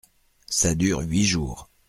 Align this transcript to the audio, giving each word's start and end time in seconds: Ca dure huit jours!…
Ca 0.49 0.73
dure 0.73 1.01
huit 1.03 1.25
jours!… 1.25 1.69